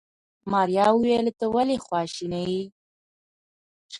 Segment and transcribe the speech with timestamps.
[0.51, 2.63] ماريا وويل ته ولې خواشيني يې.